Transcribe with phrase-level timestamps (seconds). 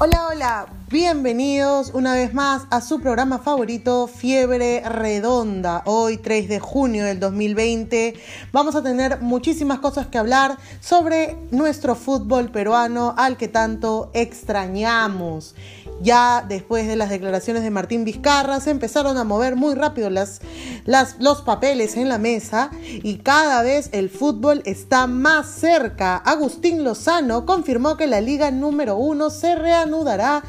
[0.00, 5.82] Hola, hola, bienvenidos una vez más a su programa favorito, Fiebre Redonda.
[5.84, 8.14] Hoy, 3 de junio del 2020,
[8.52, 15.54] vamos a tener muchísimas cosas que hablar sobre nuestro fútbol peruano al que tanto extrañamos.
[16.00, 20.40] Ya después de las declaraciones de Martín Vizcarra se empezaron a mover muy rápido las,
[20.84, 26.16] las, los papeles en la mesa y cada vez el fútbol está más cerca.
[26.16, 30.44] Agustín Lozano confirmó que la liga número uno se reanudará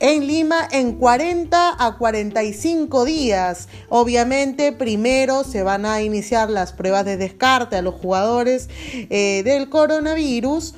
[0.00, 3.68] en Lima en 40 a 45 días.
[3.88, 8.68] Obviamente, primero se van a iniciar las pruebas de descarte a los jugadores
[9.10, 10.74] eh, del coronavirus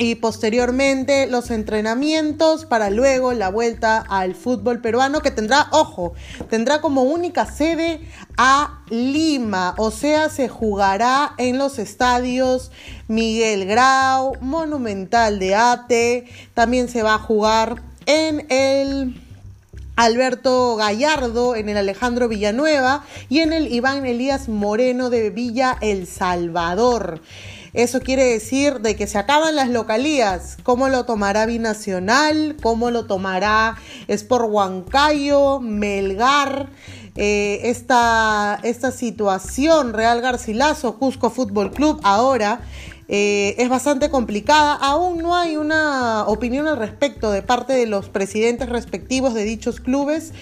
[0.00, 6.12] y posteriormente los entrenamientos para luego la vuelta al fútbol peruano que tendrá, ojo,
[6.48, 8.00] tendrá como única sede
[8.36, 12.70] a Lima, o sea, se jugará en los estadios
[13.08, 19.20] Miguel Grau, Monumental de Ate, también se va a jugar en el
[19.94, 26.06] Alberto Gallardo, en el Alejandro Villanueva y en el Iván Elías Moreno de Villa El
[26.06, 27.20] Salvador.
[27.74, 30.56] Eso quiere decir de que se acaban las localías.
[30.62, 32.56] ¿Cómo lo tomará Binacional?
[32.62, 33.76] ¿Cómo lo tomará
[34.08, 35.60] Sport Huancayo?
[35.60, 36.70] Melgar.
[37.14, 42.60] Eh, esta, esta situación, Real Garcilaso, Cusco Fútbol Club, ahora
[43.08, 44.74] eh, es bastante complicada.
[44.74, 49.80] Aún no hay una opinión al respecto de parte de los presidentes respectivos de dichos
[49.80, 50.32] clubes,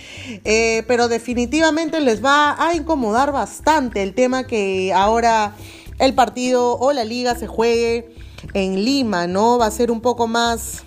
[0.45, 5.55] eh, pero definitivamente les va a incomodar bastante el tema que ahora
[6.01, 8.13] el partido o la liga se juegue
[8.53, 9.59] en Lima, ¿no?
[9.59, 10.83] Va a ser un poco más,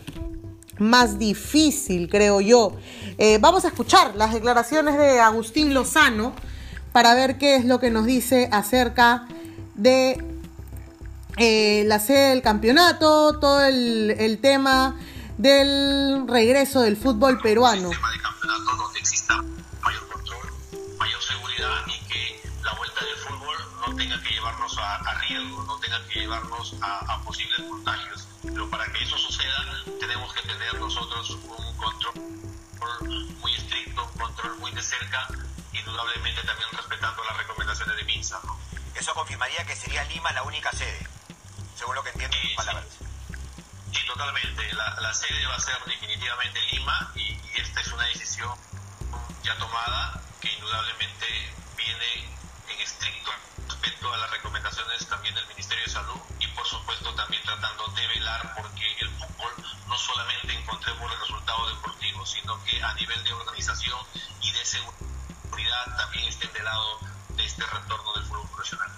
[0.77, 2.73] más difícil, creo yo.
[3.17, 6.33] Eh, vamos a escuchar las declaraciones de Agustín Lozano
[6.91, 9.27] para ver qué es lo que nos dice acerca
[9.75, 10.28] de
[11.41, 14.99] eh, la sede del campeonato, todo el, tema
[15.37, 17.89] del regreso del fútbol peruano.
[17.91, 19.41] tema de campeonato donde exista
[19.81, 20.51] mayor control,
[20.97, 23.55] mayor seguridad y que la vuelta del fútbol
[23.87, 28.27] no tenga que llevarnos a, riesgo, no tenga que llevarnos a, posibles contagios.
[28.43, 29.63] Pero para que eso suceda
[29.97, 35.25] tenemos que tener nosotros un control muy estricto, un control muy de cerca,
[35.71, 38.41] indudablemente también respetando las recomendaciones de MINSA.
[38.93, 41.18] Eso confirmaría que sería Lima la única sede
[41.79, 42.85] según lo que entiendo sí, palabras.
[43.93, 44.73] Sí, totalmente.
[44.73, 48.53] La, sede va a ser definitivamente Lima y, esta es una decisión
[49.43, 51.25] ya tomada que indudablemente
[51.77, 52.25] viene
[52.67, 53.31] en estricto
[53.67, 58.07] respeto a las recomendaciones también del Ministerio de Salud y por supuesto también tratando de
[58.07, 59.51] velar porque el fútbol
[59.87, 63.99] no solamente encontremos el resultado deportivo, sino que a nivel de organización
[64.41, 68.91] y de seguridad también estén de lado de este retorno del fútbol profesional.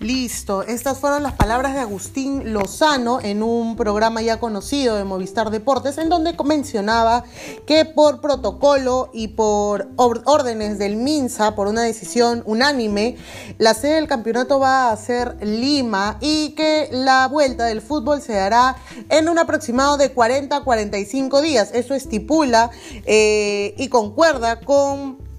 [0.00, 5.50] Listo, estas fueron las palabras de Agustín Lozano en un programa ya conocido de Movistar
[5.50, 7.24] Deportes, en donde mencionaba
[7.66, 13.18] que por protocolo y por órdenes del MINSA, por una decisión unánime,
[13.58, 18.32] la sede del campeonato va a ser Lima y que la vuelta del fútbol se
[18.32, 18.76] dará
[19.10, 21.72] en un aproximado de 40 a 45 días.
[21.74, 22.70] Eso estipula
[23.04, 25.29] eh, y concuerda con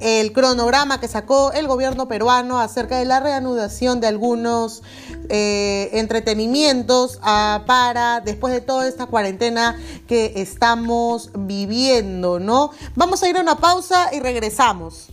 [0.00, 4.82] el cronograma que sacó el gobierno peruano acerca de la reanudación de algunos
[5.28, 9.78] eh, entretenimientos ah, para después de toda esta cuarentena
[10.08, 12.70] que estamos viviendo, ¿no?
[12.96, 15.08] Vamos a ir a una pausa y regresamos.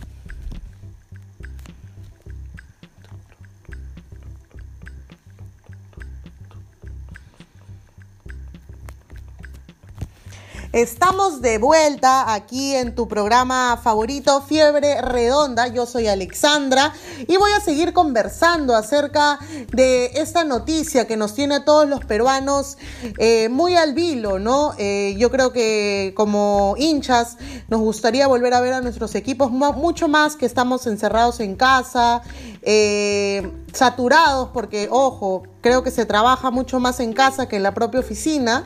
[10.72, 15.68] Estamos de vuelta aquí en tu programa favorito, Fiebre Redonda.
[15.68, 16.92] Yo soy Alexandra
[17.26, 19.38] y voy a seguir conversando acerca
[19.72, 22.76] de esta noticia que nos tiene a todos los peruanos
[23.16, 24.74] eh, muy al vilo, ¿no?
[24.76, 30.06] Eh, yo creo que como hinchas nos gustaría volver a ver a nuestros equipos mucho
[30.06, 32.20] más que estamos encerrados en casa,
[32.60, 37.72] eh, saturados, porque, ojo, creo que se trabaja mucho más en casa que en la
[37.72, 38.64] propia oficina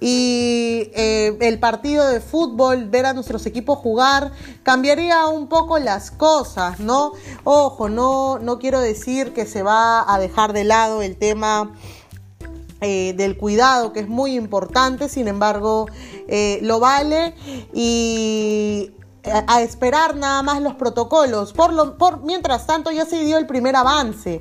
[0.00, 4.32] y eh, el partido de fútbol, ver a nuestros equipos jugar,
[4.62, 7.12] cambiaría un poco las cosas, ¿no?
[7.44, 11.74] Ojo, no, no quiero decir que se va a dejar de lado el tema
[12.80, 15.86] eh, del cuidado, que es muy importante, sin embargo,
[16.28, 17.34] eh, lo vale
[17.74, 18.92] y
[19.46, 21.52] a esperar nada más los protocolos.
[21.52, 24.40] Por lo, por, mientras tanto, ya se dio el primer avance.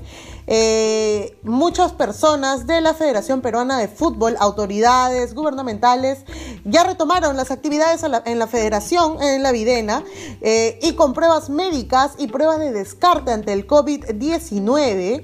[0.51, 6.25] Eh, muchas personas de la Federación Peruana de Fútbol, autoridades gubernamentales,
[6.66, 10.04] ya retomaron las actividades en la federación, en la Videna,
[10.42, 15.22] eh, y con pruebas médicas y pruebas de descarte ante el COVID-19.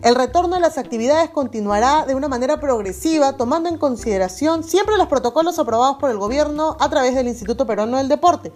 [0.00, 5.08] El retorno de las actividades continuará de una manera progresiva, tomando en consideración siempre los
[5.08, 8.52] protocolos aprobados por el gobierno a través del Instituto Peruano del Deporte.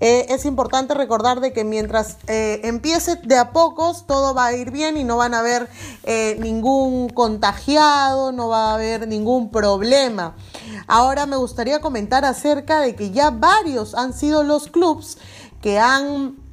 [0.00, 4.52] Eh, es importante recordar de que mientras eh, empiece de a pocos, todo va a
[4.54, 5.68] ir bien y no van a haber
[6.04, 10.36] eh, ningún contagiado, no va a haber ningún problema.
[10.86, 15.18] Ahora me gustaría comentar acerca de que ya varios han sido los clubes
[15.60, 16.43] que han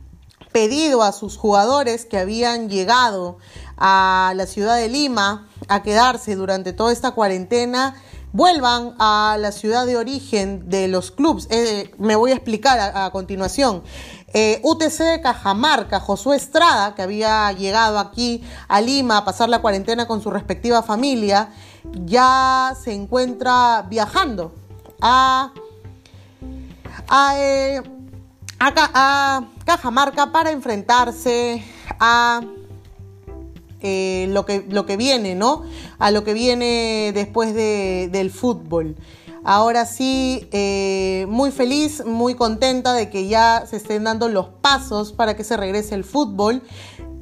[0.52, 3.38] pedido a sus jugadores que habían llegado
[3.78, 7.96] a la ciudad de Lima a quedarse durante toda esta cuarentena
[8.34, 11.48] vuelvan a la ciudad de origen de los clubes.
[11.50, 13.84] Eh, me voy a explicar a, continuación.
[14.34, 19.60] Eh, UTC de Cajamarca, Josué Estrada, que había llegado aquí a Lima a pasar la
[19.62, 21.50] cuarentena con su respectiva familia,
[22.06, 24.54] ya se encuentra viajando
[25.02, 25.52] a,
[27.10, 27.82] a, eh,
[28.64, 31.64] a Cajamarca para enfrentarse
[32.00, 32.42] a
[33.82, 35.64] eh, lo, que, lo que viene, ¿no?
[35.98, 38.96] A lo que viene después de, del fútbol.
[39.44, 45.14] Ahora sí, eh, muy feliz, muy contenta de que ya se estén dando los pasos
[45.14, 46.62] para que se regrese el fútbol.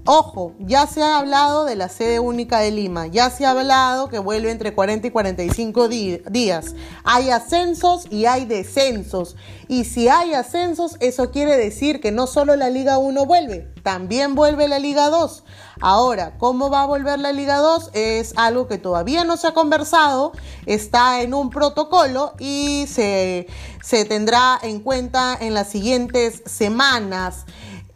[0.05, 4.09] Ojo, ya se ha hablado de la sede única de Lima, ya se ha hablado
[4.09, 6.73] que vuelve entre 40 y 45 días.
[7.03, 9.35] Hay ascensos y hay descensos.
[9.67, 14.35] Y si hay ascensos, eso quiere decir que no solo la Liga 1 vuelve, también
[14.35, 15.43] vuelve la Liga 2.
[15.81, 17.91] Ahora, ¿cómo va a volver la Liga 2?
[17.93, 20.31] Es algo que todavía no se ha conversado,
[20.65, 23.47] está en un protocolo y se,
[23.83, 27.45] se tendrá en cuenta en las siguientes semanas.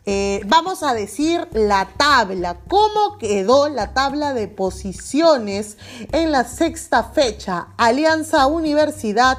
[0.06, 2.58] Eh, vamos a decir la tabla.
[2.68, 5.78] ¿Cómo quedó la tabla de posiciones
[6.12, 7.70] en la sexta fecha?
[7.78, 9.38] Alianza Universidad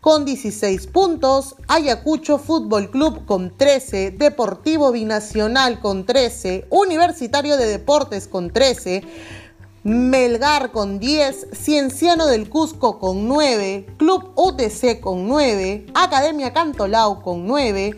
[0.00, 8.26] con 16 puntos, Ayacucho Fútbol Club con 13, Deportivo Binacional con 13, Universitario de Deportes
[8.26, 9.04] con 13,
[9.82, 17.46] Melgar con 10, Cienciano del Cusco con 9, Club UTC con 9, Academia Cantolao con
[17.46, 17.94] 9,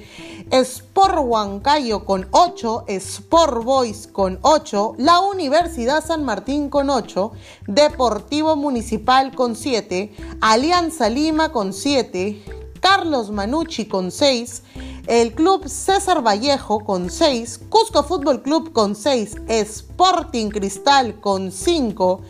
[0.53, 7.33] Sport Huancayo con 8, Sport Boys con 8, la Universidad San Martín con 8,
[7.67, 12.43] Deportivo Municipal con 7, Alianza Lima con 7,
[12.81, 14.63] Carlos Manucci con 6,
[15.07, 22.21] el Club César Vallejo con 6, Cusco Fútbol Club con 6, Sporting Cristal con 5,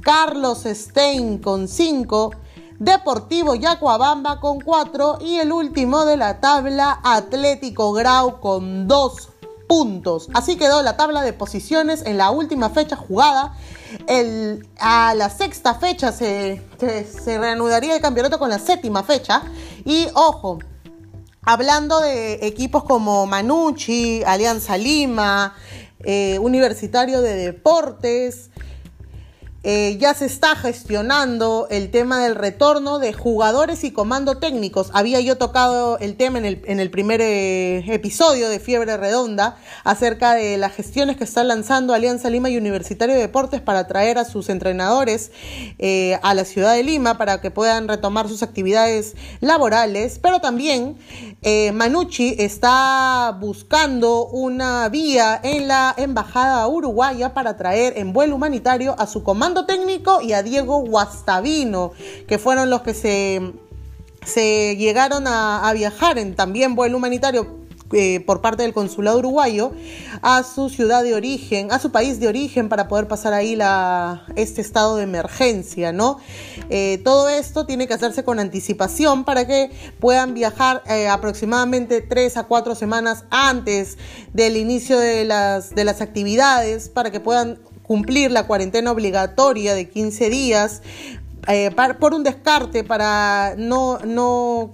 [0.00, 2.30] Carlos Stein con 5,
[2.78, 9.28] Deportivo Yacuabamba con 4 y el último de la tabla Atlético Grau con 2
[9.66, 10.28] puntos.
[10.34, 13.54] Así quedó la tabla de posiciones en la última fecha jugada.
[14.78, 19.42] A la sexta fecha se, se, reanudaría el campeonato con la séptima fecha.
[19.84, 20.58] Y ojo,
[21.42, 25.54] hablando de equipos como Manucci, Alianza Lima,
[26.00, 28.50] eh, Universitario de Deportes,
[29.68, 34.90] eh, ya se está gestionando el tema del retorno de jugadores y comando técnicos.
[34.94, 39.56] Había yo tocado el tema en el, en el primer eh, episodio de Fiebre Redonda
[39.82, 44.18] acerca de las gestiones que está lanzando Alianza Lima y Universitario de Deportes para traer
[44.18, 45.32] a sus entrenadores
[45.80, 50.20] eh, a la ciudad de Lima para que puedan retomar sus actividades laborales.
[50.22, 50.96] Pero también
[51.74, 59.08] Manucci está buscando una vía en la embajada uruguaya para traer en vuelo humanitario a
[59.08, 61.92] su comando técnico y a Diego Guastavino,
[62.26, 63.52] que fueron los que se,
[64.24, 69.70] se llegaron a, viajar en también vuelo humanitario eh, por parte del consulado uruguayo
[70.20, 74.26] a su ciudad de origen, a su país de origen para poder pasar ahí la,
[74.34, 76.18] este estado de emergencia, ¿no?
[76.68, 79.70] Eh, todo esto tiene que hacerse con anticipación para que
[80.00, 83.98] puedan viajar eh, aproximadamente tres a cuatro semanas antes
[84.32, 89.88] del inicio de las, de las actividades para que puedan cumplir la cuarentena obligatoria de
[89.88, 90.82] 15 días
[91.48, 94.72] eh, por un descarte para no, no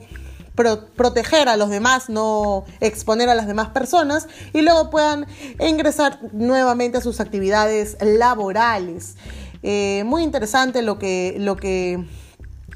[0.97, 5.27] proteger a los demás, no exponer a las demás personas y luego puedan
[5.61, 9.17] ingresar nuevamente a sus actividades laborales.
[9.63, 12.05] Eh, muy interesante lo que, lo que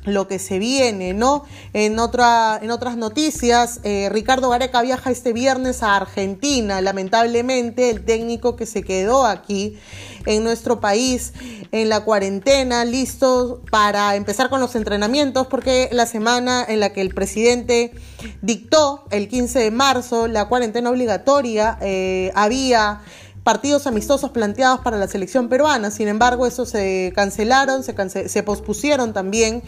[0.06, 1.44] lo que se viene, ¿no?
[1.72, 6.80] En, otra, en otras noticias, eh, Ricardo Gareca viaja este viernes a Argentina.
[6.80, 9.78] Lamentablemente, el técnico que se quedó aquí
[10.24, 11.32] en nuestro país
[11.72, 17.00] en la cuarentena, listo para empezar con los entrenamientos, porque la semana en la que
[17.00, 17.92] el presidente
[18.42, 23.00] dictó, el 15 de marzo, la cuarentena obligatoria, eh, había
[23.46, 25.92] partidos amistosos planteados para la selección peruana.
[25.92, 29.62] Sin embargo, esos se cancelaron, se, pospusieron también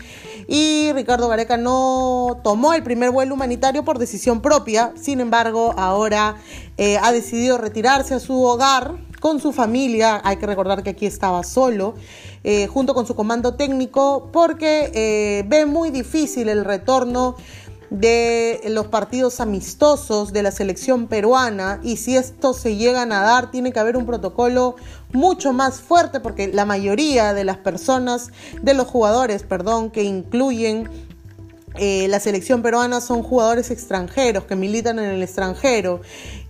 [0.49, 4.93] y Ricardo Gareca no tomó el primer vuelo humanitario por decisión propia.
[5.01, 6.39] Sin embargo, ahora
[6.77, 11.07] eh, ha decidido retirarse a su hogar con su familia, hay que recordar que aquí
[11.07, 11.95] estaba solo,
[12.43, 17.37] eh, junto con su comando técnico, porque eh, ve muy difícil el retorno
[17.91, 23.51] de los partidos amistosos de la selección peruana y si esto se llegan a dar
[23.51, 24.77] tiene que haber un protocolo
[25.13, 28.31] mucho más fuerte porque la mayoría de las personas,
[28.61, 30.89] de los jugadores, perdón, que incluyen
[31.77, 36.01] eh, la selección peruana son jugadores extranjeros que militan en el extranjero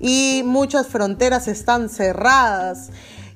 [0.00, 2.90] y muchas fronteras están cerradas.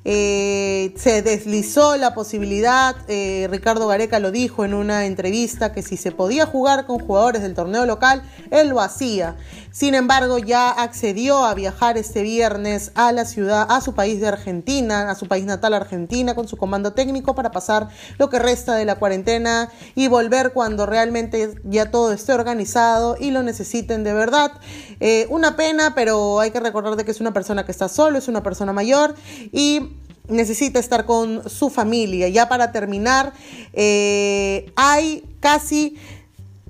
[0.04, 5.96] Eh, se deslizó la posibilidad, eh, Ricardo Gareca lo dijo en una entrevista, que si
[5.96, 9.36] se podía jugar con jugadores del torneo local, él lo hacía.
[9.70, 14.28] Sin embargo, ya accedió a viajar este viernes a la ciudad, a su país de
[14.28, 18.74] Argentina, a su país natal Argentina, con su comando técnico para pasar lo que resta
[18.74, 24.12] de la cuarentena y volver cuando realmente ya todo esté organizado y lo necesiten de
[24.12, 24.52] verdad.
[25.00, 28.18] Eh, una pena, pero hay que recordar de que es una persona que está solo,
[28.18, 29.14] es una persona mayor
[29.52, 29.91] y
[30.32, 32.28] necesita estar con su familia.
[32.28, 33.32] Ya para terminar,
[33.72, 35.96] eh, hay casi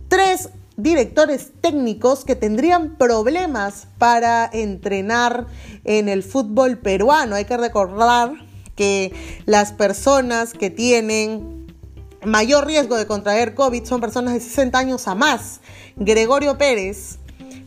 [0.09, 5.47] tres directores técnicos que tendrían problemas para entrenar
[5.85, 7.37] en el fútbol peruano.
[7.37, 8.33] Hay que recordar
[8.75, 9.13] que
[9.47, 11.67] las personas que tienen
[12.25, 15.61] mayor riesgo de contraer COVID son personas de 60 años a más.
[15.97, 17.19] Gregorio Pérez,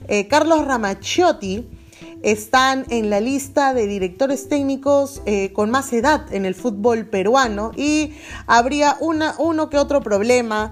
[0.08, 1.68] eh, Carlos Ramachiotti,
[2.26, 7.72] están en la lista de directores técnicos eh, con más edad en el fútbol peruano
[7.78, 8.16] y
[8.48, 10.72] habría una, uno que otro problema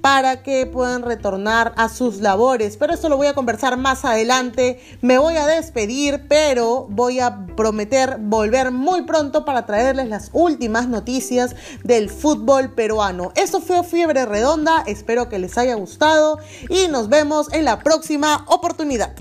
[0.00, 2.76] para que puedan retornar a sus labores.
[2.76, 4.80] Pero esto lo voy a conversar más adelante.
[5.02, 10.86] Me voy a despedir, pero voy a prometer volver muy pronto para traerles las últimas
[10.86, 13.32] noticias del fútbol peruano.
[13.34, 16.38] Esto fue Fiebre Redonda, espero que les haya gustado
[16.68, 19.16] y nos vemos en la próxima oportunidad.